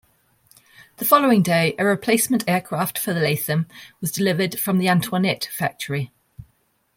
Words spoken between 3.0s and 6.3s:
Latham was delivered from the Antoinette factory.